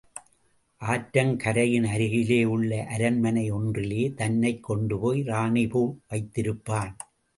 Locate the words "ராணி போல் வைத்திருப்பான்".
5.23-6.95